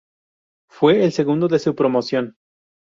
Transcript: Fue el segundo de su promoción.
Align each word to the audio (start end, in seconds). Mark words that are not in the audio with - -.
Fue 0.67 1.03
el 1.05 1.11
segundo 1.11 1.47
de 1.47 1.59
su 1.59 1.75
promoción. 1.75 2.35